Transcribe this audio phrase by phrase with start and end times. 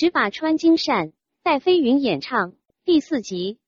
[0.00, 2.52] 十把穿金扇戴飞云演唱
[2.84, 3.58] 第四集。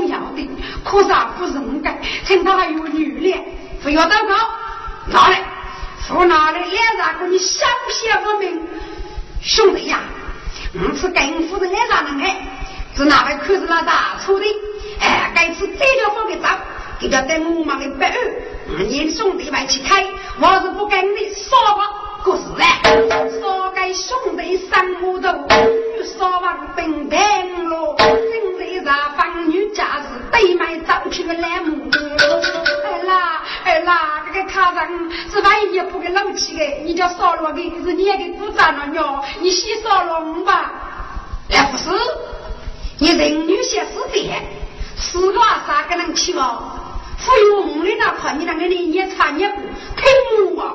[0.00, 0.48] 的，
[0.84, 2.78] 可是不人该，趁他还有，
[3.82, 4.34] 不要祷告，
[5.06, 5.42] 拿来，
[6.06, 8.68] 说拿来，脸上给你想信我们，
[9.42, 10.00] 兄弟呀，
[10.74, 12.34] 嗯，是跟夫人脸上能看，
[12.96, 14.44] 是拿位裤子那大粗的，
[15.00, 16.48] 哎，该吃这条方给找，
[16.98, 18.16] 给他带我马的白二，
[18.88, 20.06] 你兄弟们去开，
[20.40, 22.00] 我是不跟你说吧。
[22.24, 22.64] 可是嘞，
[23.38, 25.28] 说给兄弟三木头，
[26.16, 29.14] 说完本兵咯，兄弟咋？
[29.74, 31.90] 家是对门走去的栏目。
[32.84, 40.72] 哎啦哎啦，这个客人是万一不给漏气的，你叫少了个，是你也给鼓掌了鸟，你先少了吧。
[41.48, 41.90] 也不是，
[42.98, 44.32] 你人有些是的，
[44.96, 46.80] 四个三个人去吧。
[47.18, 49.62] 富有五的那块，你那个年也差年过，
[49.96, 50.74] 开幕啊！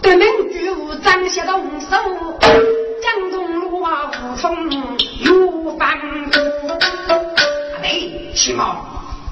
[0.00, 0.70] 对门居
[1.02, 2.38] 张写到五十五，
[3.02, 4.70] 江东路啊五通
[5.20, 5.88] 有房。
[7.88, 8.02] 哎，
[8.34, 8.76] 起码，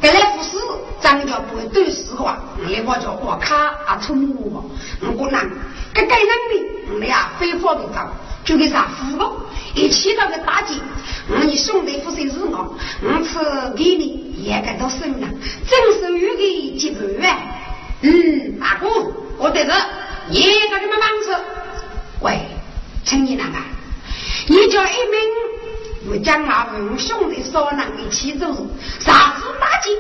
[0.00, 0.48] 本来不是，
[0.98, 2.38] 咱们就不会对实话。
[2.58, 4.64] 我就我看啊，出木我。
[4.98, 5.38] 如果能，
[5.92, 6.30] 该该能，
[6.90, 8.00] 我们呀，非法的走，
[8.46, 9.40] 就给啥服务，
[9.74, 10.80] 一起到个打击。
[11.28, 13.38] 我你兄弟不是是我，我吃
[13.76, 15.28] 给你也感到生了，
[15.68, 17.36] 真是有个几百万。
[18.00, 18.88] 嗯，大哥，
[19.36, 19.72] 我在这
[20.30, 20.48] 也给
[20.80, 21.36] 你么忙吃。
[22.22, 22.40] 喂，
[23.04, 23.58] 陈你那个，
[24.48, 24.96] 你叫一。
[26.08, 28.46] 我将那五兄的所男的欺走，
[29.00, 29.90] 杀死大姐，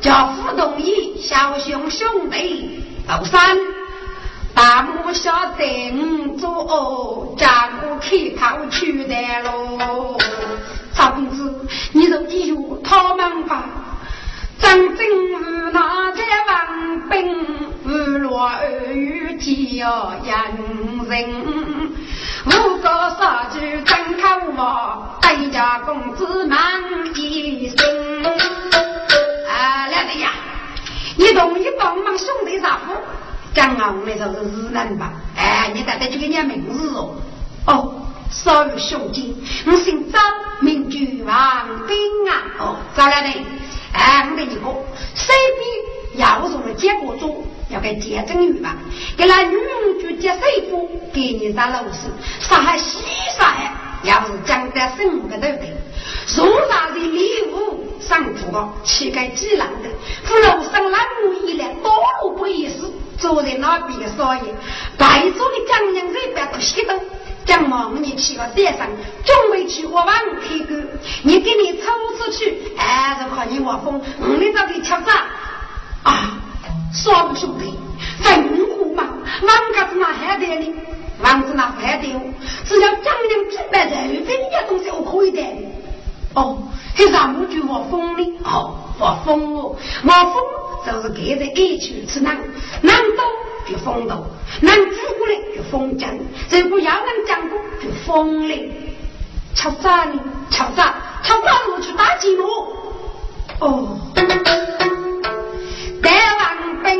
[0.00, 3.56] 叫傅东义小兄兄妹斗山，
[4.54, 9.14] 大木下在五，家我开炮去的
[9.44, 10.18] 喽。
[10.94, 13.64] 张公子，你就记住他们吧。
[14.58, 15.06] 真正
[15.72, 17.36] 那在王兵，
[17.84, 20.34] 无落儿与鸡哟人
[21.08, 21.92] 人，
[22.46, 24.22] 无哥杀猪真可
[24.56, 25.04] 恶。
[25.22, 26.58] 哎呀，公子忙
[27.14, 28.24] 一生。
[29.48, 30.32] 啊，来的呀，
[31.16, 32.92] 你同意帮忙兄弟丈呼？
[33.54, 35.12] 讲啊，我们说是日南吧？
[35.36, 37.14] 哎，你大概就给念名字哦。
[37.66, 37.94] 哦，
[38.30, 40.22] 少有兄弟，我姓张，
[40.60, 41.96] 名句王兵
[42.28, 42.42] 啊。
[42.58, 43.28] 哦，咋来的？
[43.92, 44.84] 哎，我跟你说，
[45.14, 48.76] 身边要什么结果中要给见证女吧，
[49.16, 49.56] 给那女
[50.00, 52.10] 主接媳妇，给你当老师，
[52.40, 53.04] 啥稀
[53.38, 53.71] 罕？
[54.02, 55.72] 要是讲在生活的道理，
[56.26, 59.88] 树上的礼物上图了，乞丐几来的，
[60.26, 62.74] 不如生那母一来，多路不一是
[63.18, 64.42] 坐在那边少爷，
[64.98, 67.00] 白做的江宁这边不晓得，
[67.44, 68.88] 江毛你去了山上，
[69.24, 70.74] 准备去挖王开沟，
[71.22, 71.86] 你给你抽
[72.18, 75.24] 出去，还是靠你我风，我们这里吃饭。
[76.02, 76.40] 啊，
[76.92, 77.78] 双兄弟，
[78.24, 79.04] 生活嘛，
[79.40, 80.74] 啷个子那还得呢？
[81.22, 82.20] 房子那不还丢，
[82.66, 85.42] 只要家里几百人，分一点东西我可以的。
[86.34, 86.58] 哦，
[86.96, 90.34] 这上我就挖疯的，哦挖疯哦挖疯，
[90.84, 92.36] 就是给着一起吃难，
[92.80, 93.24] 难多
[93.68, 94.26] 就风多，
[94.60, 96.08] 难住过来就风紧，
[96.50, 98.70] 如果要能讲过就风吃。
[99.54, 100.18] 敲呢
[100.50, 102.48] 敲啥，敲马我去打金锣。
[103.60, 103.98] 哦，
[106.02, 106.90] 得王兵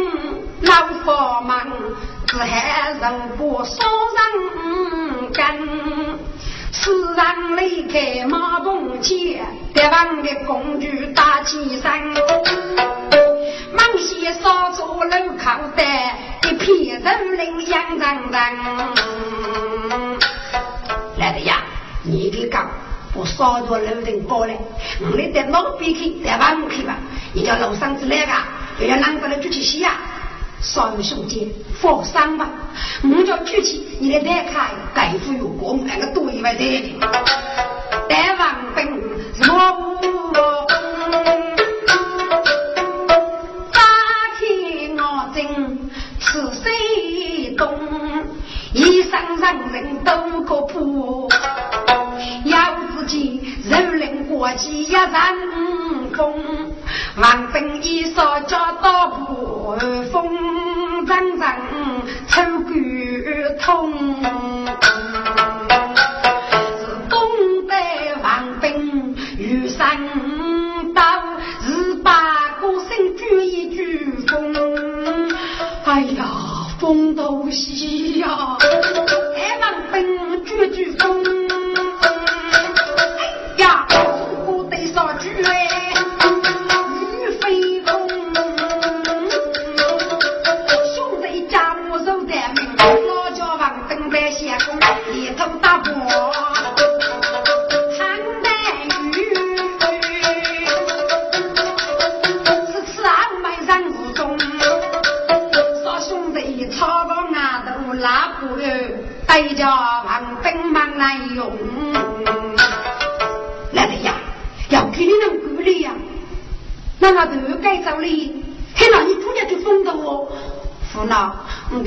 [0.60, 1.66] 老佛忙。
[2.32, 3.84] 只害人不少
[4.16, 5.44] 人跟。
[6.72, 9.44] 世上离开马棚前，
[9.74, 11.92] 大王的工具打起身。
[13.74, 15.82] 忙些扫帚楼靠的，
[16.48, 18.56] 一片人林洋洋洋。
[21.18, 21.58] 来的呀！
[22.02, 22.66] 你给讲，
[23.14, 24.56] 我烧着楼顶过来，
[25.02, 26.96] 我们在路边去，在外面去吧。
[27.34, 28.32] 你叫楼上子来个，
[28.80, 29.98] 就要拿过来举起西呀。
[30.62, 32.48] 少爷兄弟，放心吧，
[33.02, 36.98] 我叫举起，你来再看，大夫有功，两个多一万的。
[38.08, 38.86] 大王兵
[39.40, 40.32] 若无
[43.72, 43.80] 打
[44.38, 44.40] 开
[44.96, 45.00] 我
[45.34, 47.76] 针，此谁懂？
[48.72, 51.28] 一生人人都可破。
[53.64, 55.10] 人人过几一人
[56.14, 56.71] 风，
[57.16, 59.76] 王兵一扫家刀破，
[60.12, 61.46] 风阵阵
[62.28, 62.72] 抽骨
[63.60, 63.92] 痛。
[66.78, 67.20] 是东
[67.68, 67.74] 北
[68.22, 69.98] 王兵遇山
[70.94, 71.02] 刀，
[71.64, 74.54] 是把个身举一举风。
[75.84, 76.24] 哎呀，
[76.80, 78.56] 风都西呀，
[79.36, 81.41] 哎王兵举举风。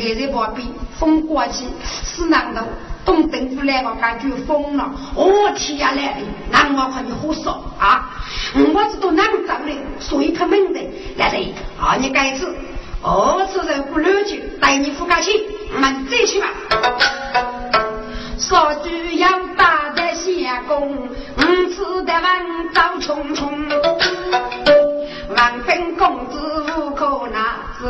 [0.06, 1.66] 我给这把笔疯过去，
[2.04, 2.64] 是难的。
[3.04, 6.22] 东政府来我感觉疯了，我天呀来的，
[6.52, 8.14] 那我看你好说啊。
[8.54, 10.80] 我知道难走的，所以他们的
[11.18, 11.38] 来的
[11.80, 12.56] 啊，你该次，
[13.02, 15.34] 二次人不乱去，带你付个钱，
[15.74, 16.50] 我们再去吧。
[18.38, 22.24] 少主要打的相公，五次的文
[22.76, 23.85] 早匆匆。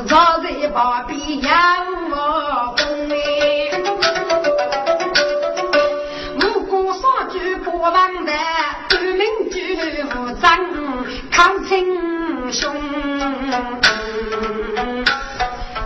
[0.05, 1.49] 拿，是朝在旁边要
[2.09, 3.13] 我风哎。
[6.37, 7.91] 五谷少主不忘
[8.25, 8.31] 的，
[8.89, 9.21] 官民
[9.51, 10.45] 举无章
[11.31, 11.69] 靠亲
[12.51, 12.71] 兄。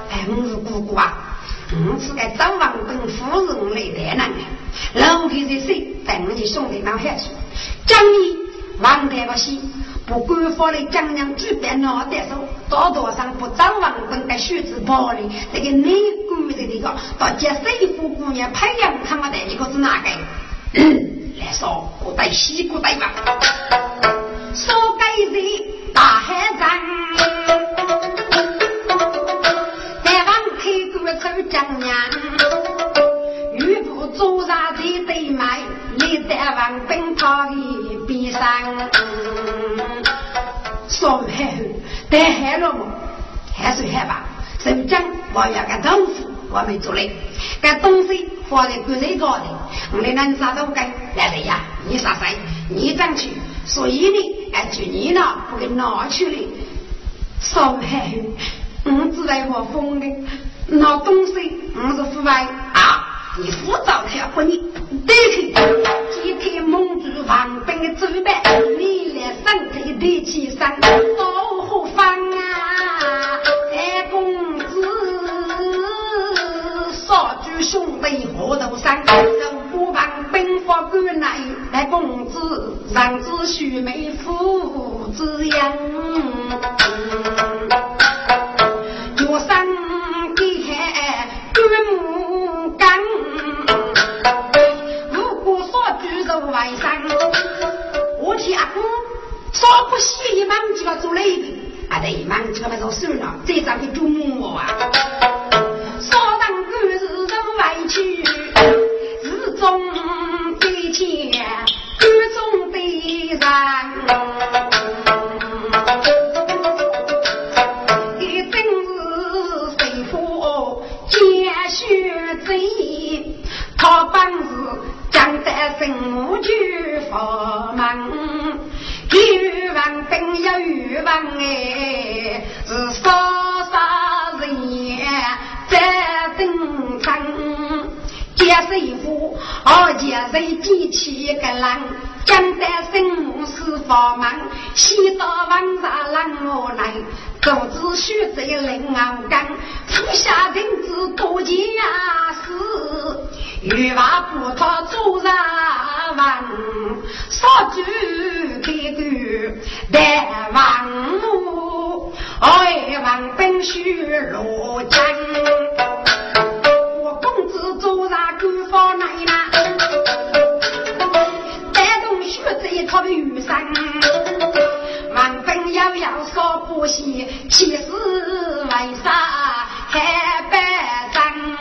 [0.09, 1.25] 哎，我是姑姑啊。
[1.71, 4.23] 我是个张王等夫人来的呢，
[4.95, 5.69] 老口在说，
[6.05, 7.31] 在我兄弟脑海说，
[7.85, 8.35] 讲你
[8.81, 9.61] 王太不西，
[10.09, 12.35] 不官方的江娘举办脑袋手，
[12.67, 15.93] 道道上不张王等的须知暴力，这个内
[16.27, 20.09] 官的这个到接水姑姑娘培养他们的一个是哪个？
[21.39, 23.11] 来说，古代西瓜带吧，
[24.55, 26.79] 说给谁大海战。
[31.19, 31.97] 走江娘，
[33.57, 35.59] 玉不做啥子对卖，
[35.97, 38.41] 你在王兵他的边上。
[40.87, 41.63] 说海后，
[42.09, 42.87] 带海了么？
[43.55, 44.25] 海水海吧。
[44.63, 45.01] 手讲
[45.31, 47.11] 我要个豆腐，我没做嘞。
[47.61, 49.45] 个东西放在锅里搞的，
[49.93, 50.91] 我们能啥都干。
[51.15, 52.35] 来人呀，你啥谁？
[52.69, 53.29] 你争去，
[53.63, 56.37] 所以呢，俺，就你那不给拿去了。
[57.39, 58.11] 说海
[58.83, 60.07] 后，我只来我疯的。
[60.67, 61.33] 拿东西
[61.75, 63.18] 我是腐败啊！
[63.41, 64.57] 你腐糟太不你
[65.07, 65.53] 对去，
[66.23, 68.31] 今天蒙住防兵的嘴巴，
[68.77, 70.59] 你来身体提起身，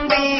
[0.09, 0.38] Bombay.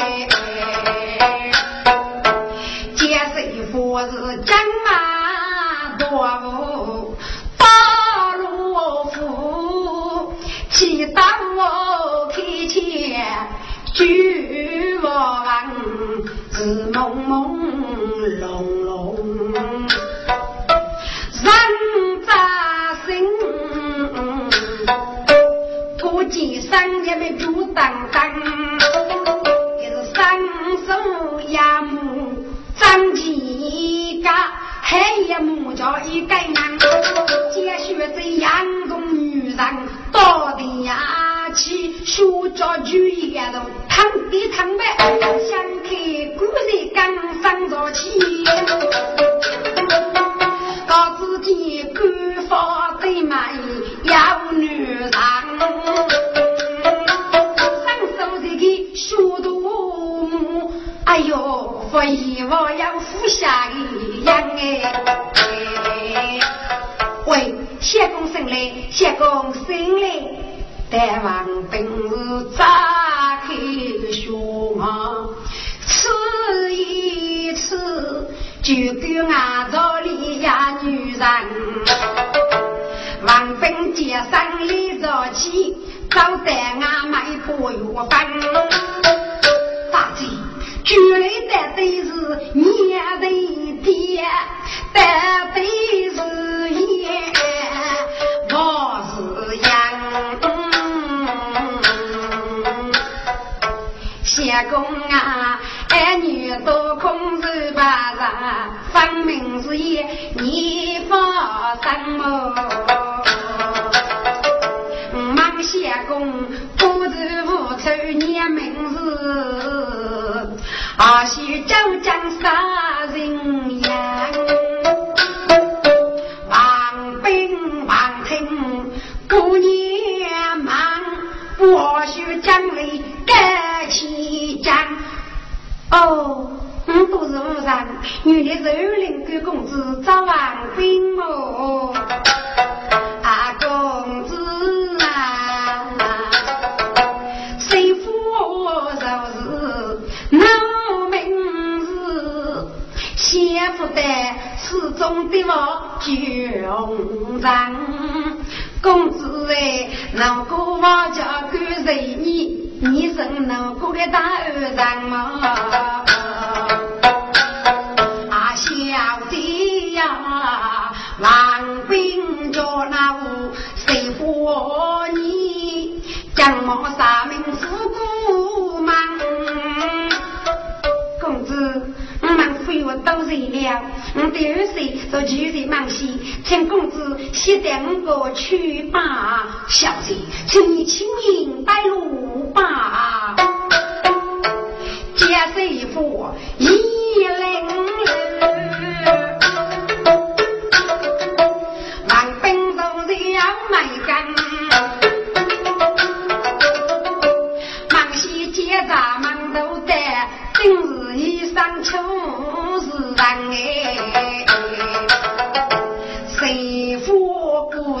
[109.25, 109.99] 名字一
[110.33, 112.68] 你发三嘛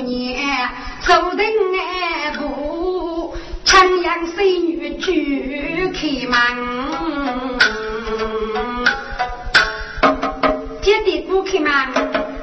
[0.01, 0.69] 年，
[1.01, 1.45] 愁人
[1.77, 3.33] 爱苦，
[3.65, 6.35] 青阳仙女举开门，
[10.81, 11.69] 接的过开门，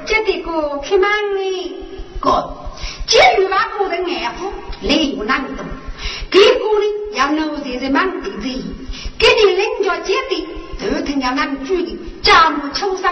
[0.05, 1.75] 接的过开门哩，
[2.19, 2.53] 哥，
[3.07, 5.65] 接女娃过人爱好，你有难懂，
[6.29, 6.85] 给过哩
[7.15, 8.41] 要弄些些忙的子，
[9.17, 10.47] 给你人家接的，
[10.79, 13.06] 都听要难住的，家母抽身。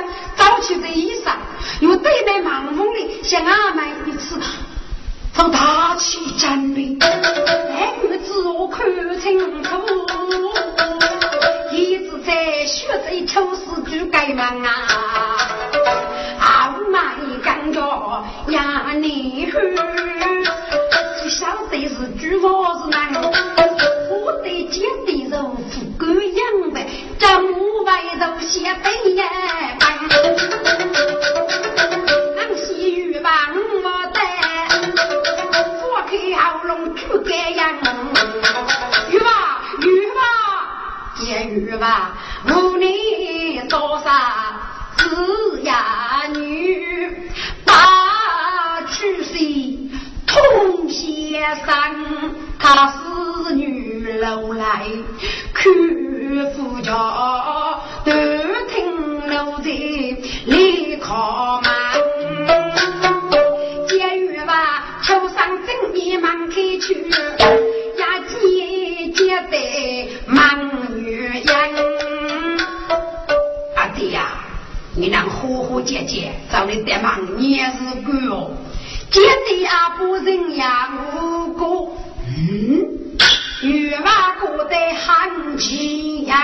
[85.55, 86.37] 很奇样，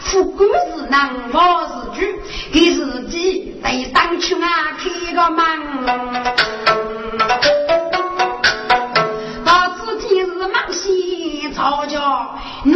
[0.00, 2.06] 富贵是能，我是主，
[2.50, 4.48] 给自己在当去啊
[4.78, 5.84] 开个门。
[9.44, 12.30] 到自己是忙西吵架，
[12.64, 12.72] 你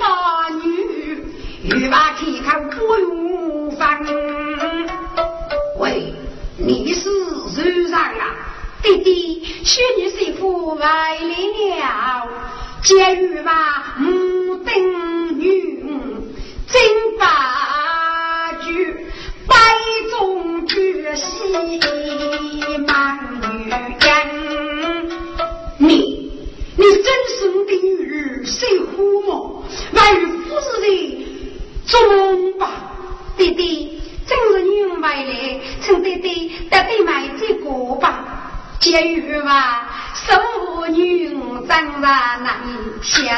[0.00, 1.24] 大女，
[1.62, 4.04] 女娃开看不用烦。
[5.78, 6.12] 喂，
[6.58, 7.08] 你是
[7.54, 8.34] 谁人啊？
[8.82, 12.26] 弟弟，许女媳妇来了。
[12.82, 13.52] 监狱嘛，
[13.98, 14.08] 母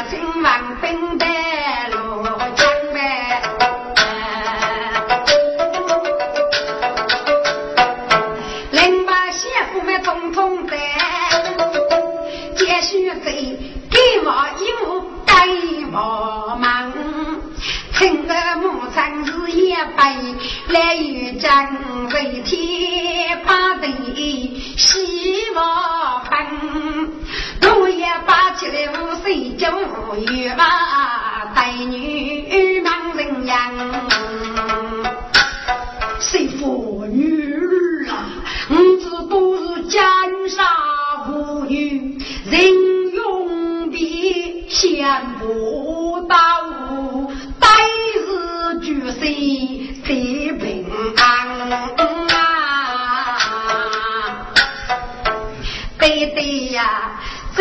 [0.09, 0.43] 写成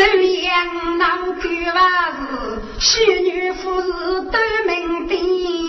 [0.04, 0.08] 这
[0.42, 4.32] 样闹狗娃子，许女夫是多
[4.66, 5.14] 门的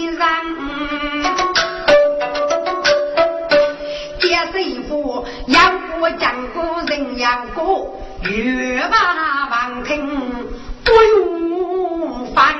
[0.07, 0.19] 人。
[4.19, 5.59] 接媳妇要
[5.99, 9.93] 过讲过人要过，越把王听
[10.83, 12.55] 不用烦，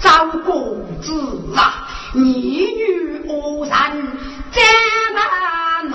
[0.00, 1.12] 找公子
[1.56, 1.86] 啊！
[2.12, 3.72] 儿女恶人，
[4.50, 4.60] 再
[5.14, 5.20] 把
[5.88, 5.94] 那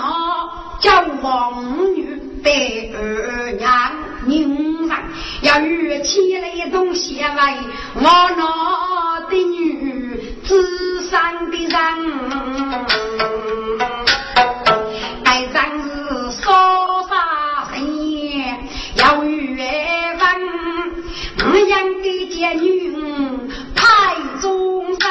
[0.80, 2.50] 叫王女的
[2.94, 3.92] 儿娘
[4.26, 4.98] 拧上，
[5.42, 7.58] 要与起来东西来，
[7.94, 11.70] 我那的女子上的人，
[15.24, 15.88] 该真是
[16.42, 16.52] 说
[17.08, 17.12] 啥
[17.72, 17.76] 人
[18.96, 20.20] 要与分，
[21.38, 22.68] 我养的这女
[23.74, 25.08] 派中山。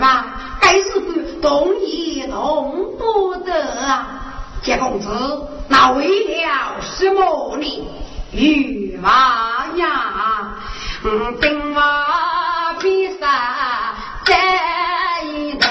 [0.00, 0.04] 啊，
[0.60, 1.72] 该是个动
[2.22, 4.06] 也动不得啊！
[4.62, 5.08] 杰公子，
[5.68, 6.06] 那为
[6.44, 7.88] 了什么呢？
[8.30, 10.54] 玉娃呀，
[11.02, 13.26] 嗯，兵马比赛
[14.24, 14.34] 这
[15.26, 15.68] 一等，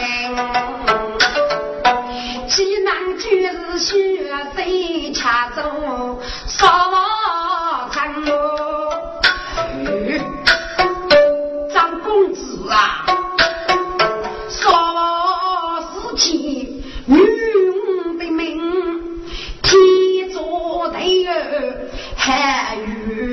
[2.50, 3.96] 济南就是血
[4.54, 6.68] 水恰走少
[7.92, 8.81] 看我，张
[16.22, 18.62] 起女佣的命，
[19.64, 21.28] 天作地
[22.16, 22.84] 还有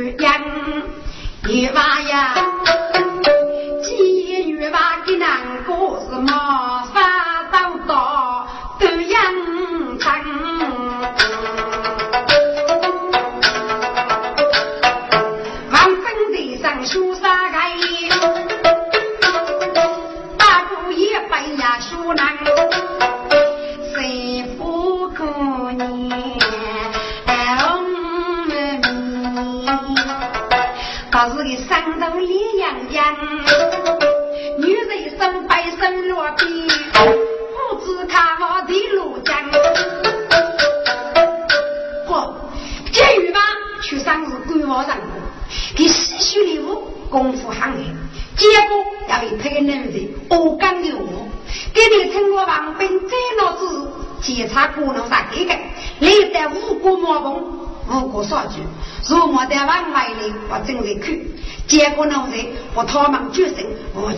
[0.08, 0.26] 阴，
[1.46, 2.34] 女娃呀，
[3.82, 6.87] 今女娃的难过是吗？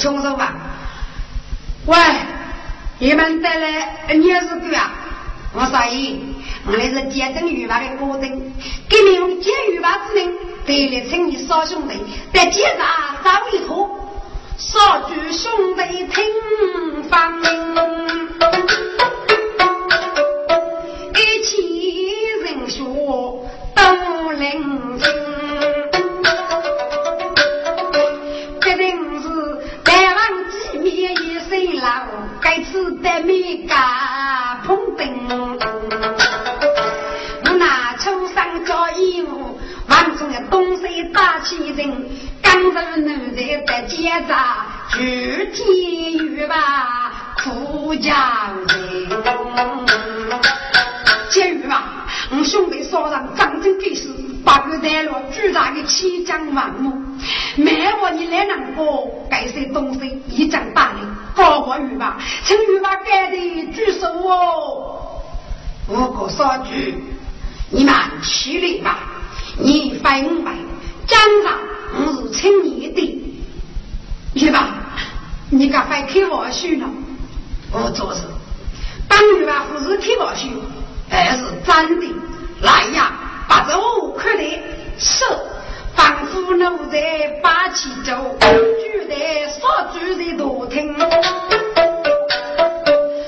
[0.00, 0.54] 穷手吧。
[1.86, 1.96] 喂，
[2.98, 4.90] 你们带来你也是对啊？
[5.52, 6.18] 我说一，
[6.64, 8.52] 我们是见证玉娃的果证，
[8.88, 10.32] 给你用见玉娃之人，
[10.64, 11.94] 得来请你少兄弟
[53.36, 54.08] 张真给事，
[54.44, 56.92] 把个带了巨大的千江万亩。
[57.56, 60.98] 每我你来能过，该些东西一张大的，
[61.34, 63.36] 高过鱼吧，请鱼吧盖的
[63.72, 65.22] 举手哦。
[65.88, 67.02] 五个少举，
[67.70, 68.98] 你们起来吧，
[69.58, 70.52] 你分吧，
[71.06, 71.58] 张上
[72.06, 73.22] 我是请你的，
[74.34, 74.68] 鱼吧，
[75.50, 76.88] 你赶快开玩笑了，
[77.72, 78.20] 我做事，
[79.08, 80.46] 当鱼吧不是开玩笑。
[81.12, 82.06] 还是真的，
[82.60, 83.10] 来呀！
[83.50, 84.62] 把这五块的
[84.96, 85.26] 手，
[85.96, 88.46] 仿佛奴在八七州，住
[89.08, 90.96] 在少住在大厅。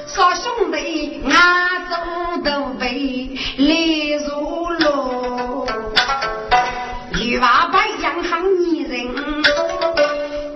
[0.06, 1.34] 少兄弟，俺
[1.90, 1.96] 走
[2.44, 3.66] 都背来
[4.28, 5.66] 如路，
[7.18, 8.30] 一娃白养行
[8.62, 9.12] 女人，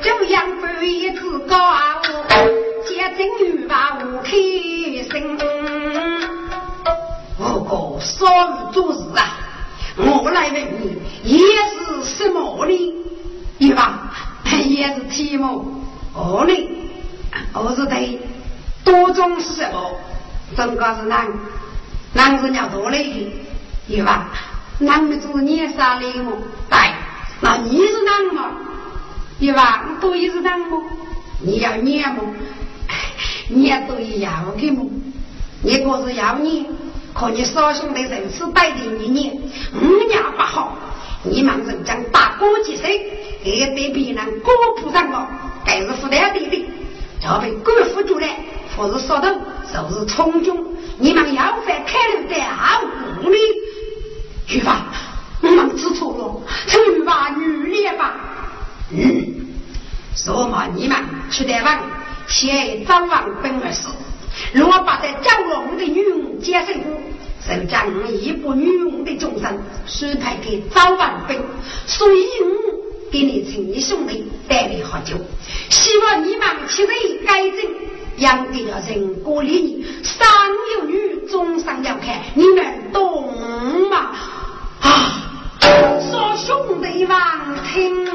[0.01, 1.75] 就养不一只高，
[2.87, 5.37] 接正女娃无开心。
[7.39, 8.15] 我个少
[8.49, 9.36] 于做事啊！
[9.97, 12.95] 我来问你，也是什么呢？
[13.59, 14.13] 对吧？
[14.45, 15.83] 也是题目。
[16.15, 16.53] 哦呢？
[17.55, 18.21] 我是对
[18.85, 19.93] 多种是什么？
[20.57, 21.27] 真个是难，
[22.13, 23.33] 难是要多累的，
[23.89, 24.29] 对吧？
[24.79, 26.33] 难的做年啥累么？
[26.69, 26.79] 对，
[27.41, 28.51] 那你是难吗？
[29.41, 29.85] 对吧？
[30.01, 30.83] 多也是难么？
[31.41, 32.23] 你要念么？
[33.49, 34.85] 你也多一样给么？
[35.63, 36.67] 你可是要念？
[37.19, 39.35] 可你少兄弟人次摆的一年，
[39.75, 40.77] 五年不好，
[41.23, 43.11] 你们人将大过几岁，
[43.43, 45.27] 还被别人过不上了，
[45.65, 46.69] 该是负担弟弟，
[47.25, 48.37] 要被官府住来，
[48.77, 49.29] 或是杀头，
[49.73, 50.55] 就是从军，
[50.99, 52.85] 你们要犯开路的二
[53.25, 53.39] 五里，
[54.47, 54.85] 去吧，
[55.41, 58.15] 我们知错了，去吧，女烈吧，
[58.93, 59.47] 嗯，
[60.15, 60.99] 说嘛，你们
[61.31, 61.81] 去台湾，
[62.29, 63.89] 先早晚本而死。
[64.53, 66.75] 若把这招龙的女佣接受
[67.45, 71.43] 过，就将一部女佣的终身许配给早晚兵，
[71.87, 75.17] 所以我给你请你兄弟带你喝酒，
[75.69, 76.91] 希望你们七人
[77.27, 77.59] 改正，
[78.19, 80.27] 养给了人过礼仪，上
[80.79, 84.11] 有女，终身要看，你们懂吗？
[84.81, 85.23] 啊，
[86.11, 87.17] 说兄弟们
[87.73, 88.07] 听，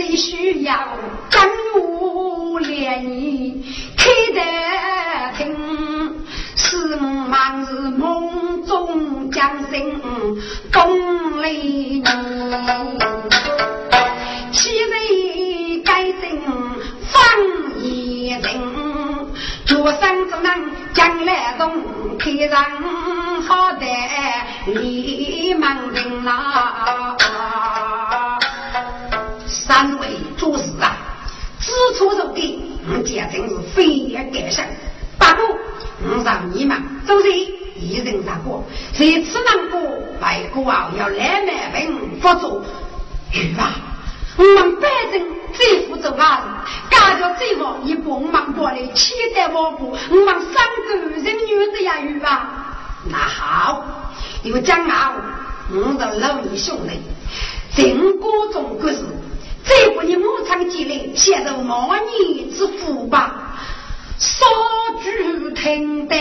[0.00, 0.72] 对谁需要？
[1.28, 1.42] 真
[1.74, 3.62] 我连你
[3.98, 4.40] 开得
[5.36, 5.54] 听，
[6.56, 10.00] 是忙是梦中将心
[10.72, 12.02] 动里
[14.52, 16.40] 其人该心
[17.02, 17.20] 放
[17.82, 18.42] 一人，
[19.66, 22.56] 脚上只能将来动，开人
[23.42, 23.84] 好的
[24.72, 27.10] 立门人呐。
[31.92, 34.68] 三位主事啊，知错就给，我简直是飞也改善。
[35.18, 35.42] 八哥，
[36.02, 37.26] 我让你们走人，
[37.76, 39.80] 一人三个，谁吃难过，
[40.20, 42.62] 外国啊要来买份辅助，
[43.32, 43.74] 去吧。
[44.36, 50.54] 我们百姓最负责啊，干着最好一步，我们过来期待王国，我们三
[50.88, 52.76] 个人女子也有吧。
[53.10, 53.84] 那好，
[54.44, 55.12] 有讲啊，
[55.70, 57.00] 我的老弟兄弟，
[57.76, 58.98] 整个中国是。
[59.64, 63.58] 再不你牧场积累，陷入毛年之福吧。
[64.18, 64.46] 少
[65.02, 66.16] 主听得，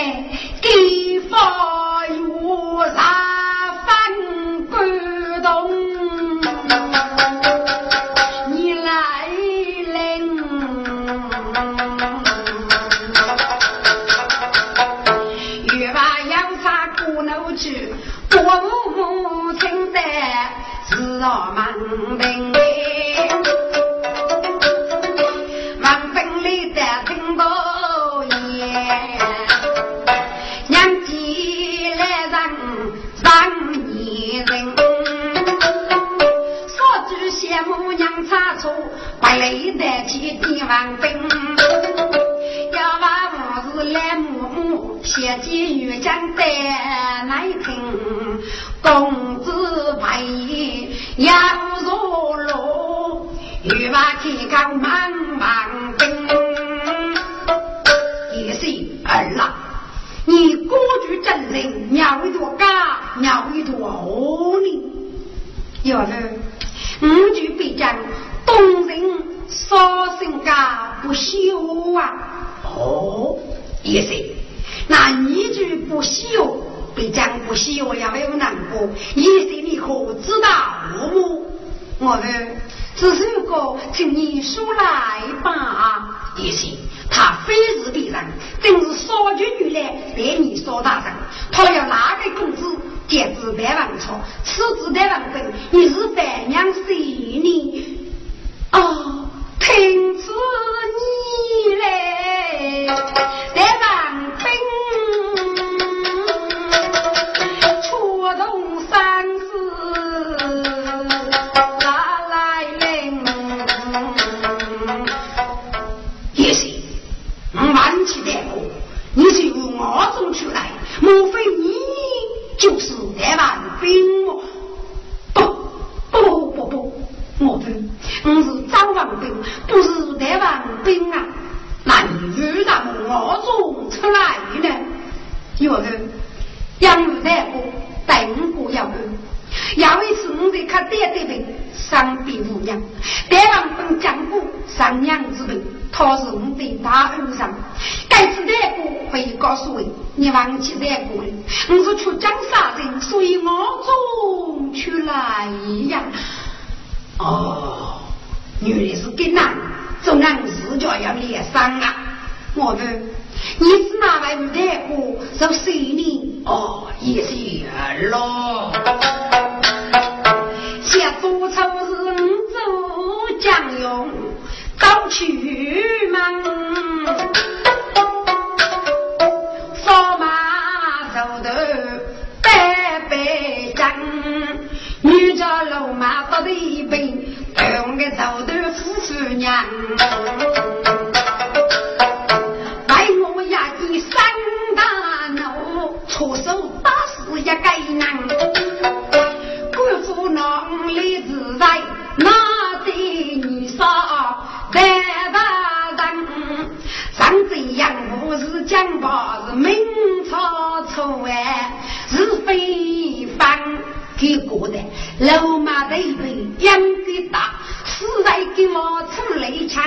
[217.10, 219.84] 的大，实在给我出雷枪。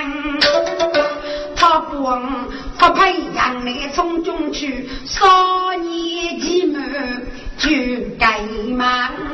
[1.55, 2.21] 他不问
[2.77, 6.77] 不培养你从中去，少年寂寞
[7.57, 7.69] 就
[8.19, 8.41] 该
[8.75, 8.89] 忙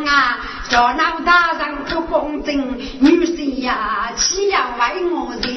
[0.06, 0.38] 啊！
[0.70, 5.50] 叫老大人不公正，女婿呀，岂要为我在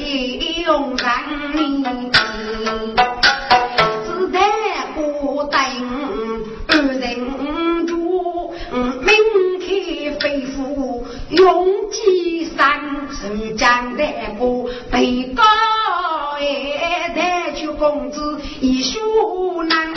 [0.63, 2.11] 用人？
[4.05, 4.39] 只在
[4.95, 5.61] 孤单
[6.67, 9.13] 二人住，命。
[10.19, 11.97] 背负永济
[12.55, 14.03] 山，是江大
[14.39, 15.43] 哥被告
[16.39, 19.93] 也带去公子一书难。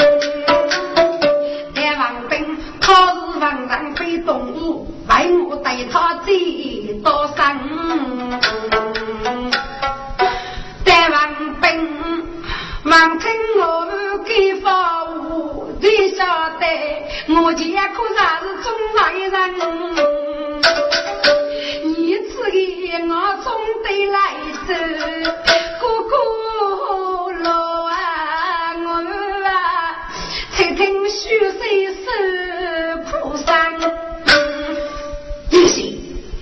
[1.75, 7.39] 台王兵他是王上非动物，为我对他最多生。
[10.85, 11.65] 台王兵。
[12.89, 16.25] 望听我给发我才晓
[16.61, 16.65] 得
[17.35, 19.35] 我家可算是中外人。
[22.53, 24.19] 你此个我总得来
[24.67, 24.73] 走，
[25.81, 26.13] 哥哥
[27.43, 27.49] 老
[27.85, 27.95] 啊
[28.77, 28.91] 我
[29.49, 29.51] 啊，
[30.53, 31.99] 才听虚岁受
[33.11, 33.47] 苦伤。
[35.51, 35.81] 你是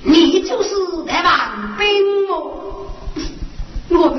[0.03, 0.75] 你就是
[1.07, 2.91] 在王兵我，
[3.89, 4.19] 我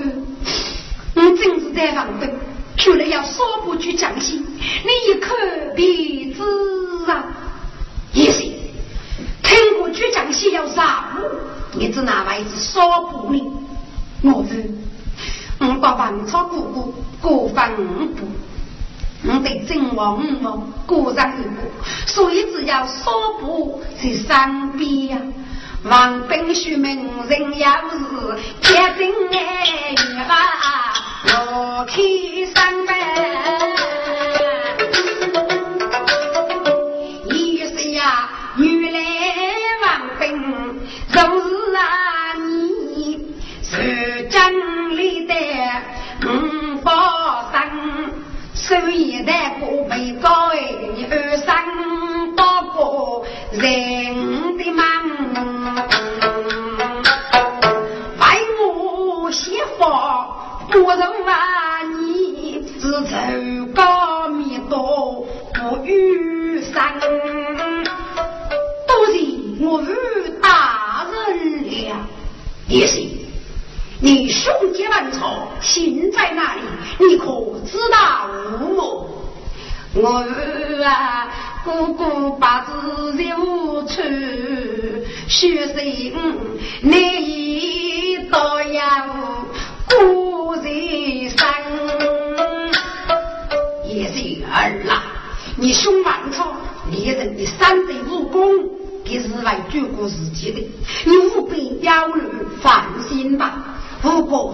[1.14, 2.30] 你真是在王兵，
[2.78, 5.36] 去了要少不去江西，你一口
[5.76, 7.26] 鼻子啊！
[8.14, 8.44] 也是，
[9.46, 11.06] 听过去江西要啥
[11.74, 13.42] 你只拿位置少不呢？
[14.24, 14.66] 我是，
[15.60, 18.28] 我把王朝姑姑过分五步。
[19.28, 21.50] 我得真王五王过上一步，
[22.06, 25.18] 所以只要少步在身边呀。
[25.84, 28.00] 王兵须名人要是
[28.62, 30.36] 结真爱女吧，
[31.28, 31.94] 我开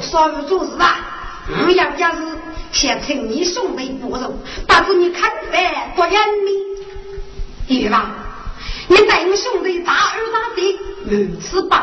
[0.01, 0.97] 不过稍有做事啊，
[1.65, 2.17] 我杨家是。
[2.73, 4.33] 想请你兄弟不容，
[4.65, 6.11] 把子你肯饭不认
[6.45, 8.11] 你，对吧？
[8.87, 10.63] 你带你兄弟大二大三，
[11.03, 11.79] 如此八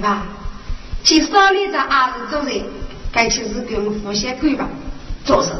[0.00, 0.26] 吧？
[1.02, 2.62] 去少里在二十做人，
[3.10, 4.68] 该去是给我们付些鬼吧。
[5.24, 5.50] 做事，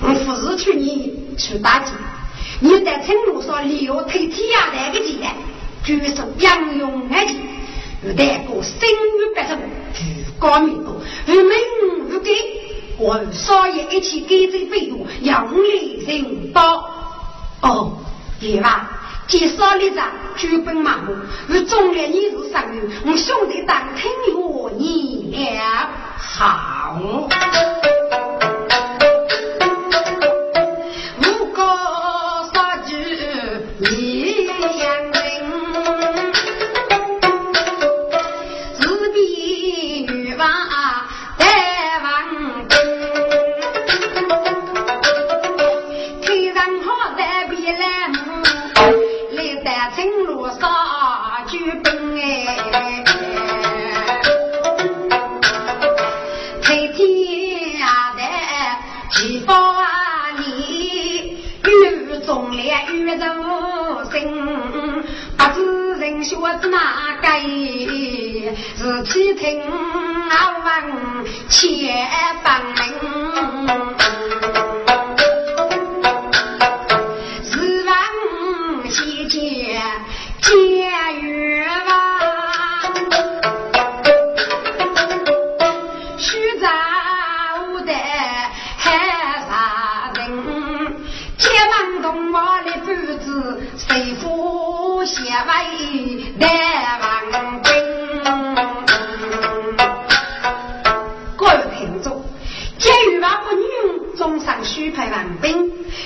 [0.00, 1.92] 我富士去你去打击，
[2.60, 5.34] 你在城路上留推天涯那个钱，
[5.82, 7.40] 举手杨勇爱情，
[8.06, 9.58] 有带过生于百姓，
[9.94, 11.52] 举高明多，与民
[12.08, 12.30] 无给，
[12.98, 16.88] 我少爷一起给这费用，用力人道。
[17.62, 17.98] 哦，
[18.40, 19.01] 对吧？
[19.28, 21.16] 介绍立场，举本马目，
[21.48, 26.98] 与中年一日相遇，我兄弟当听我你了，好。
[70.34, 71.70] 我问千
[72.42, 72.71] 本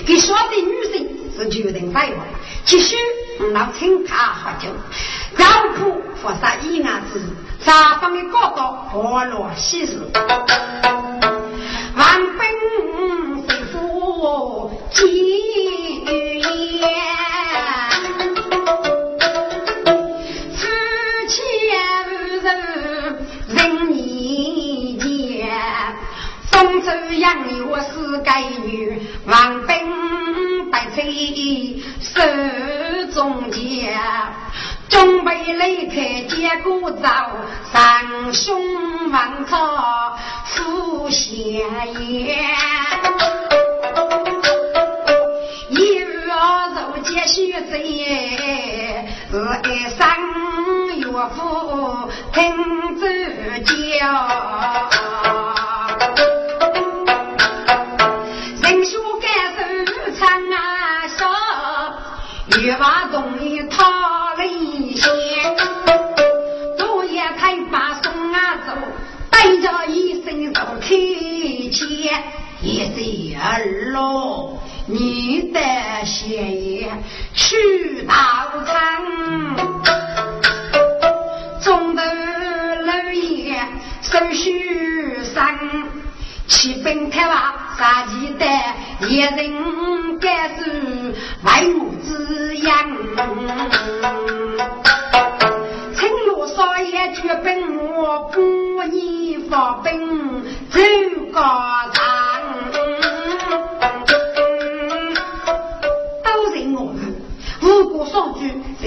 [0.07, 2.23] 给说的女性是决定废话，
[2.65, 2.95] 继续
[3.53, 4.69] 老请他喝酒，
[5.37, 5.45] 老
[5.75, 7.21] 婆佛杀一案子，
[7.65, 9.99] 查方的哥哥破落喜事，
[34.97, 37.03] 准备离开接鼓奏，
[37.71, 40.17] 上胸王朝
[40.47, 41.29] 福显
[42.01, 42.39] 言。
[45.69, 48.31] 一日受接许罪，
[49.31, 49.99] 是爱生
[50.97, 52.41] 岳父听
[52.99, 53.05] 着
[53.65, 53.71] 教。
[62.63, 62.96] 月娃
[73.47, 75.61] 儿喽，你的
[76.05, 76.91] 血液
[77.33, 78.15] 去道
[78.67, 78.75] 场，
[81.63, 82.03] 中头
[82.85, 83.61] 老爷
[84.03, 85.57] 手续上，
[86.49, 88.75] 七本开娃杀鸡蛋，
[89.09, 91.87] 一人该是外母。
[92.07, 92.73] 滋养，
[95.97, 100.81] 青罗少爷举本我不你发兵走
[101.33, 101.41] 高
[101.93, 102.05] 场，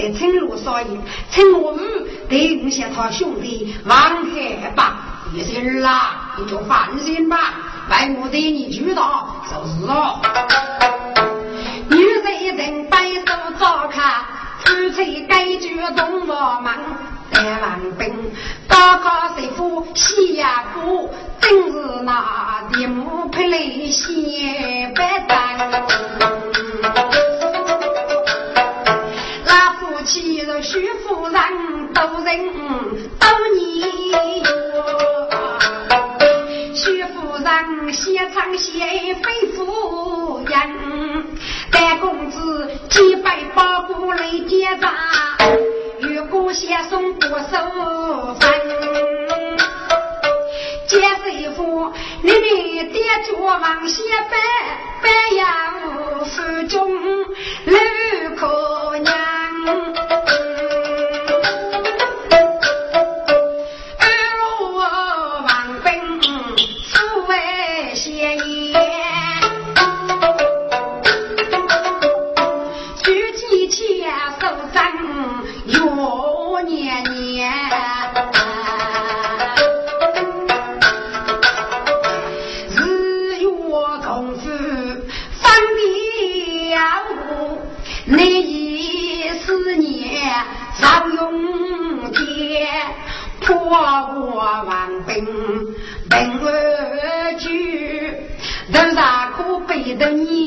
[0.00, 0.86] 在青罗少爷，
[1.30, 1.82] 青罗母
[2.28, 7.36] 对不下他兄弟王海吧，也是儿啊，你就放心吧，
[7.90, 10.20] 外母对你知道就是了。
[13.58, 14.24] 早看
[14.64, 16.74] 夫妻该举动我忙，
[17.30, 18.32] 带王兵
[18.66, 23.58] 高高师傅西呀夫，真是那的木配来
[23.90, 26.09] 显白单。
[30.10, 31.40] 那夫妻若许夫人
[31.94, 32.52] 都人
[33.20, 33.84] 都你
[36.74, 40.58] 徐夫人先唱先非夫人。
[41.72, 44.92] 三公子几百包谷来结账，
[46.00, 48.50] 如果先送多少分？
[50.88, 51.92] 接媳妇，
[52.22, 54.36] 你们爹着往些摆，
[55.02, 55.72] 摆呀
[56.24, 56.98] 府中
[57.64, 57.78] 六
[58.36, 59.29] 可娘。
[59.70, 60.09] 噔。
[100.00, 100.39] Да не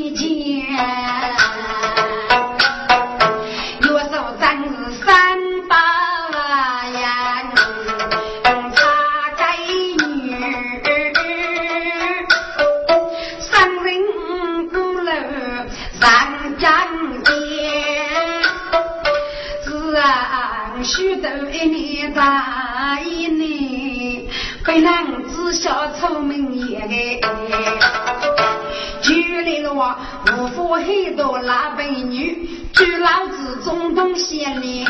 [30.84, 34.86] 很多老板女，叫老子中东洗脸。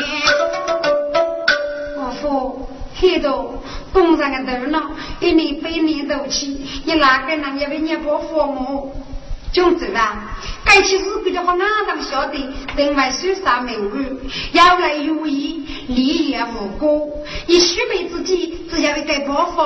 [1.96, 2.68] 五福，
[3.00, 4.90] 很多工厂的头脑，
[5.20, 8.94] 一年半年到期，你哪个人为你不父母，
[9.52, 12.38] 总之啊，该起日子的话，哪当晓得？
[12.76, 14.18] 另外书上名语，
[14.52, 17.24] 要来如意，立业无辜。
[17.46, 19.56] 你许备自己，只要一个伯父，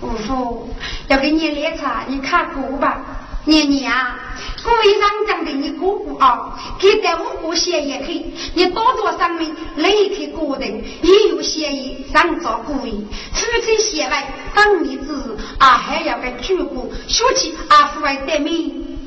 [0.00, 0.70] 伯父
[1.08, 2.98] 要给你列茶，你看过吧？
[3.44, 4.18] 念你啊，
[4.62, 13.04] 故意让讲给你姑姑啊，给在五谷协议去，你多多上面立刻果人，也有协议上做故意，
[13.34, 18.98] 除此之外当你子啊，还要个举国学起啊，父爱得命，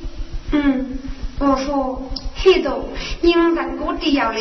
[0.51, 0.99] 嗯，
[1.39, 2.12] 伯父。
[2.45, 2.87] 很多
[3.21, 4.37] 人人过都要来，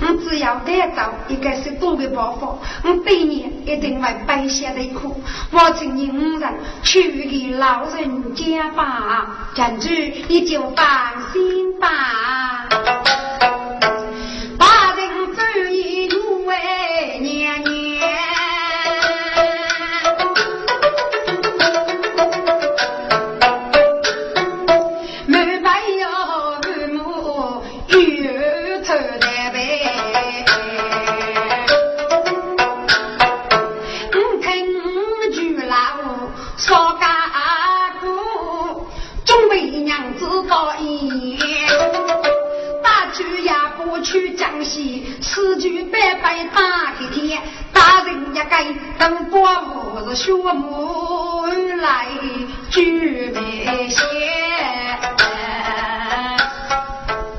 [0.00, 5.22] 我只要得到一个是多的报复，我百年一定会白下的苦。
[5.52, 9.88] 我请你五人去给老人家吧，站住，
[10.26, 10.86] 你就放
[11.32, 13.45] 心吧。
[39.56, 41.38] 为娘子高一眼。
[42.82, 47.40] 大舅也不去江西，四舅拜拜打黑天，
[47.72, 48.66] 大人也该
[48.98, 49.64] 等光
[50.04, 51.46] 我是学母
[51.80, 52.06] 来
[52.70, 53.98] 举杯线。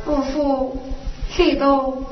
[0.03, 0.76] 不负
[1.36, 2.03] 黑豆。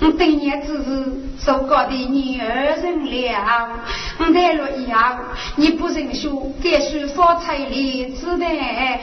[0.00, 1.04] 我对你只是
[1.38, 3.70] 受过的女儿人了，
[4.18, 5.18] 我待若一样，
[5.54, 9.00] 你不认输，该输方彩礼，只待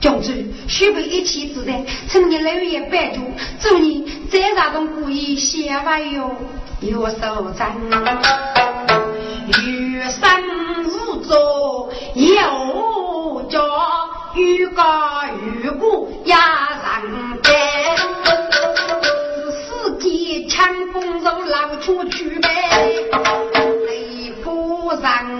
[0.00, 3.20] 将军，须备一气之人，趁你六月半度，
[3.60, 6.36] 祝你再大动故意，先万哟，
[6.80, 7.76] 有手掌，
[9.62, 13.60] 余生无作有家，
[14.34, 15.22] 欲高
[15.62, 17.54] 欲孤压上边，
[19.52, 22.48] 世间强风肉老出去呗，
[23.86, 25.39] 雷夫上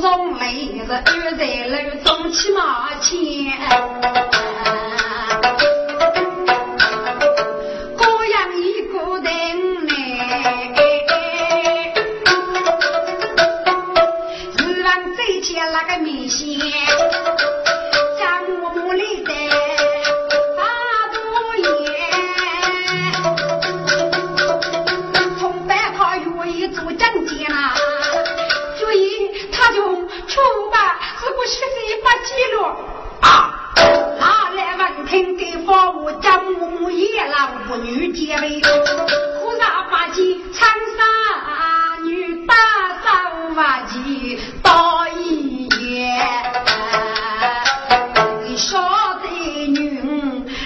[0.00, 4.37] 中雷是二在楼中骑马前，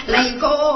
[0.06, 0.71] 来个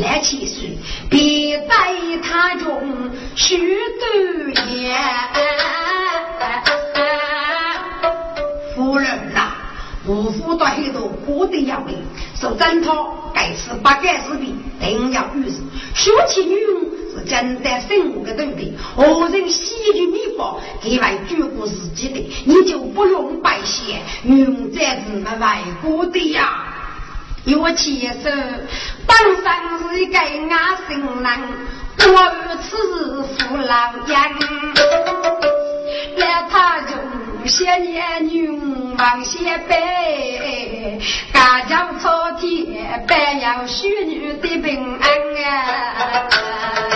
[0.00, 0.78] 来起水，
[1.10, 1.74] 别在
[2.22, 4.96] 他中许多言。
[8.74, 9.52] 夫人呐，
[10.06, 11.96] 无夫到很多过得要命，
[12.34, 13.30] 受征讨。
[13.32, 15.60] 该次八改之笔，定要遇事。
[15.94, 16.56] 说起女
[17.14, 24.00] 是真的生活的对的，何人喜剧秘方，给外举过自己的，你就不用白写。
[24.22, 26.69] 女在子们外国的呀。
[27.58, 28.12] 我其手
[29.06, 31.28] 本上是一个雅心人，
[32.12, 32.68] 我如此
[33.24, 33.74] 父老
[34.06, 34.14] 养，
[36.16, 36.20] 来
[36.50, 36.94] 他就。
[37.46, 41.00] 些年女忙些辈，
[41.32, 46.89] 家家朝天，但要许女的平安！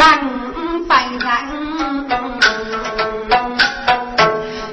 [0.00, 1.20] 泪帮白人。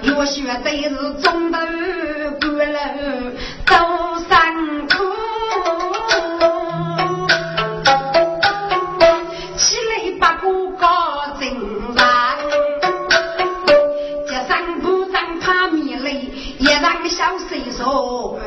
[0.03, 0.89] 若学这是
[1.21, 1.59] 中头
[2.39, 2.79] 官了，
[3.65, 3.75] 都
[4.19, 4.29] 辛
[4.87, 4.95] 苦。
[9.57, 10.45] 起来八个
[10.77, 10.85] 高
[11.37, 11.43] 正
[11.97, 11.99] 上，
[14.27, 18.39] 这三不长怕米累，一让小水说。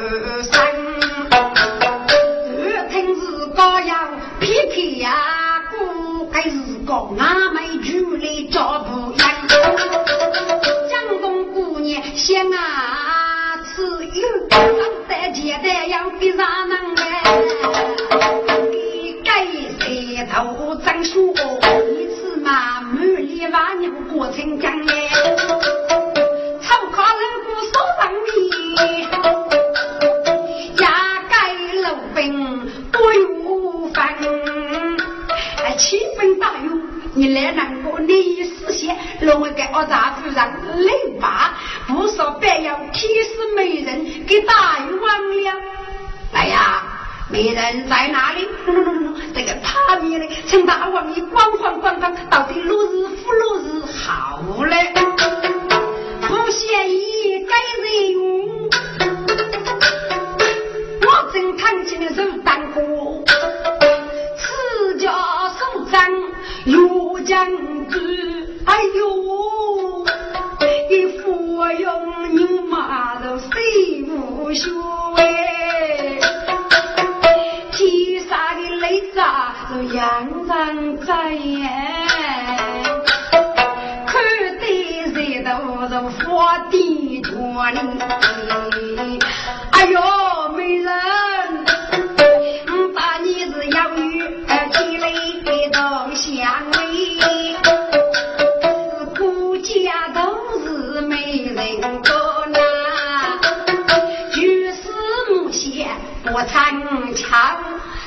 [106.46, 107.30] 长枪，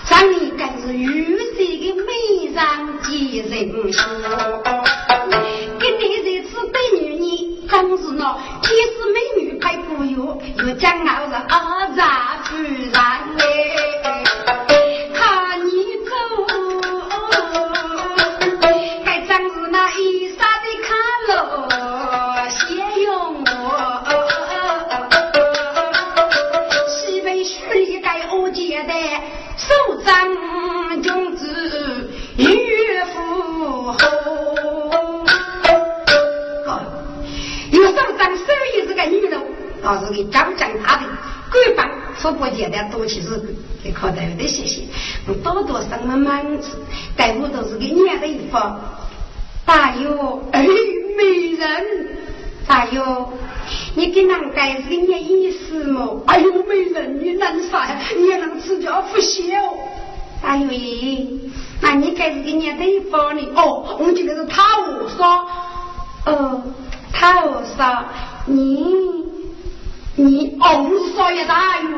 [0.06, 2.12] 上你更是玉色的美
[2.52, 2.58] 人
[3.04, 4.02] 几人说？
[5.80, 12.52] 跟你这次对女你真是那，天使美女配不有，又将傲是二杂夫
[42.24, 43.30] 官方说不简单，多其实
[43.84, 44.84] 给靠得有点谢谢，
[45.28, 46.70] 我多多生了满子，
[47.18, 48.80] 该我都是给娘的一方。
[49.66, 50.66] 大有哎，
[51.18, 52.08] 美人，
[52.66, 53.34] 大有。
[53.96, 56.24] 你给人该是你意思么？
[56.28, 58.00] 哎呦，美人，你能啥呀？
[58.18, 59.44] 你也能吃叫不孝。
[60.42, 61.28] 哎呦咦，
[61.82, 63.98] 那你该是给人对方的哦。
[64.00, 65.46] 我记得是他我说，
[66.26, 66.62] 哦，
[67.12, 68.06] 他我说，
[68.46, 69.13] 你
[70.16, 71.90] 你哦，是说也大哟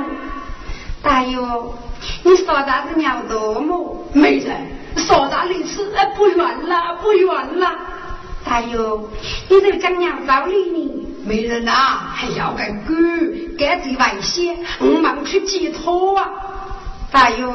[1.03, 1.73] 大哟，
[2.23, 4.07] 你说啥子鸟多么？
[4.13, 4.55] 美人，
[4.95, 5.93] 说啥你吃？
[5.95, 7.71] 哎，不远了，不远了。
[8.45, 9.09] 大哟，
[9.49, 11.07] 你这个讲娘道理呢？
[11.25, 11.71] 没人呐，
[12.13, 12.93] 还要个狗，
[13.57, 16.29] 该这外些，我忙去寄托啊！
[17.11, 17.45] 大爷，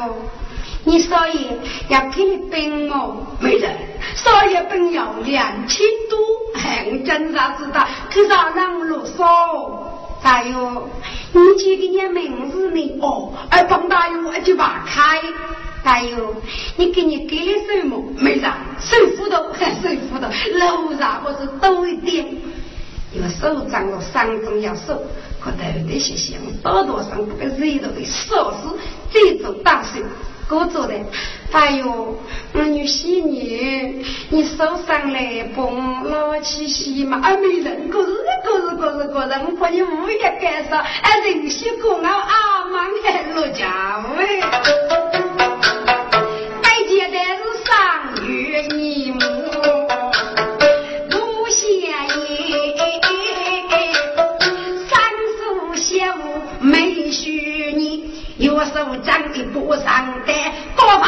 [0.83, 1.57] 你少爷
[1.87, 3.75] 要给你本哦，没人，
[4.15, 6.17] 少爷本要两千多，
[6.61, 9.90] 哎，我真啥知道，可咋能啰嗦？
[10.23, 10.53] 大爷，
[11.33, 12.99] 你记得你名字呢？
[13.01, 15.19] 哦，哎，帮大爷我就把开。
[15.83, 16.15] 大爷，
[16.77, 18.03] 你给你给了什么？
[18.17, 20.27] 没啥，手斧头，手斧头，
[20.59, 22.27] 楼上我是多一点。
[23.13, 25.01] 有手掌了，伤中要手，
[25.39, 28.69] 可得那些项目，多多少不个热头的少是，
[29.11, 30.05] 这种大事，
[30.51, 30.93] 我做的。
[31.51, 32.17] 哎呦，
[32.53, 37.19] 我女婿你，你手上来帮老七洗嘛？
[37.21, 38.07] 啊，没人，可是
[38.45, 40.77] 可是可是可是，我怕你物业干啥？
[40.77, 44.41] 啊，人些工啊，阿妈还落家喂。
[46.61, 49.10] 该接的是上月你
[58.81, 59.85] 手长的不上
[60.25, 60.33] 的，
[60.75, 61.07] 多把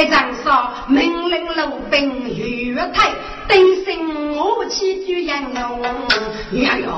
[0.00, 3.10] 该张少命令老兵越太，
[3.46, 5.82] 登升我去举杨勇。
[6.52, 6.90] 杨勇，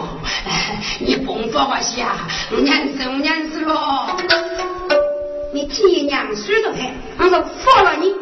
[1.01, 2.15] 你甭发我下，
[2.57, 4.07] 年生年死咯。
[5.53, 8.15] 你天娘水着海，我说服了你。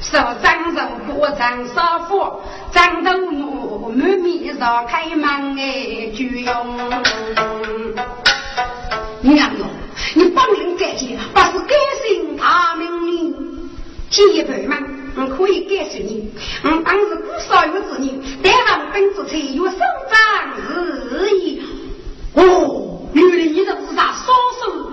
[0.00, 6.78] 手张手不张少佛，张头目满面上开门哎，就用。
[9.22, 9.68] 杨勇，
[10.14, 12.85] 你本领干净，不是改姓他们。
[14.16, 14.78] 进一步嘛，
[15.14, 16.32] 我可以告诉你，
[16.64, 20.16] 我当时古少有子女，带上本之才有生长
[20.56, 21.62] 日意。
[22.32, 24.90] 哦，原来你的自杀双手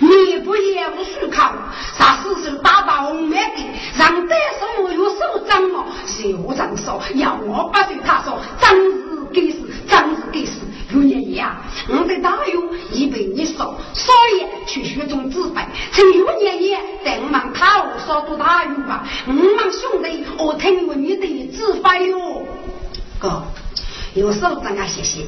[0.00, 1.54] 面部也无虚考，
[1.96, 3.62] 啥事情打到红面的，
[3.98, 9.00] 让带手有手掌嘛，小张说要我不对他说，真是
[9.32, 10.60] 该死，真是该死。
[10.92, 12.56] 有爷爷啊，我在大院
[12.92, 15.60] 已被你送，少爷去学中自费，
[15.92, 19.04] 请有爷爷在我们讨少读大院吧。
[19.26, 21.26] 我们兄弟我听闻你的
[21.56, 22.46] 指挥哟。
[23.18, 23.42] 哥，
[24.14, 25.22] 有事咱俩，谢谢。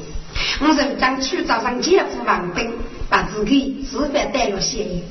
[0.61, 2.71] 我是将去早上姐夫王兵，
[3.09, 5.03] 把自己自费带了协议。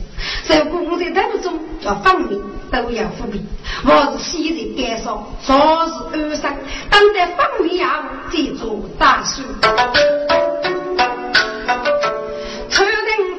[0.49, 3.45] 如果我在队伍中叫方面都要伏笔，
[3.85, 5.57] 我是昔日干少，昨
[6.12, 6.57] 日安生，
[6.91, 7.89] 当在方面要
[8.31, 9.43] 记住大事。
[12.70, 12.93] 出人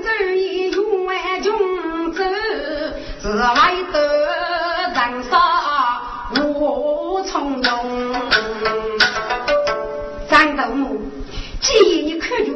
[0.03, 1.51] 主意永万君
[2.13, 2.23] 子，
[3.21, 3.99] 是为得
[4.93, 5.37] 人少
[11.62, 12.55] 既然你看中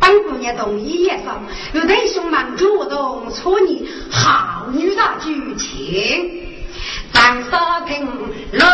[0.00, 1.42] 本姑娘同意也上，
[1.74, 6.30] 有弟兄们主动出你好女的剧情，
[7.12, 8.06] 咱少平
[8.52, 8.66] 乐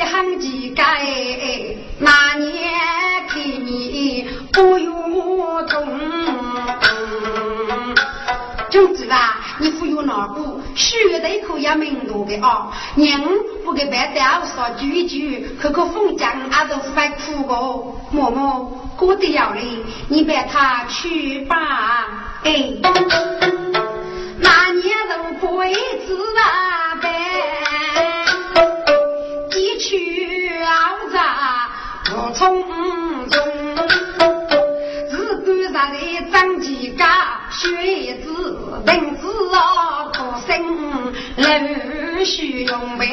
[0.00, 0.84] 很奇怪，
[1.98, 2.72] 那年
[3.28, 5.98] 看你不如同。
[8.70, 12.72] 总之啊，你富有哪个，学了一口也蛮多的啊。
[12.96, 13.06] 人
[13.64, 17.54] 不跟别的说，聚一聚，喝口风酒，阿都是会哭个，
[18.10, 21.56] 默默过得要哩，你别他去吧，
[22.42, 22.72] 哎。
[24.40, 25.78] 那年如果一直
[26.36, 26.98] 啊，
[32.24, 32.64] 不从
[33.28, 33.38] 中，
[35.10, 35.98] 日干啥的
[36.32, 37.04] 长几个
[37.50, 38.56] 学子
[38.86, 41.12] 文字啊，不生
[42.16, 43.04] 陆续用呗。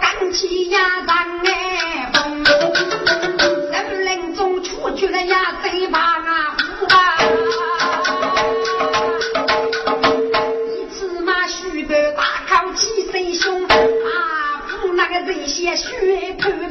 [0.00, 2.44] 刚起呀，当哎风，
[3.72, 6.09] 人林中出去了呀，谁把
[15.32, 16.69] 一些血盆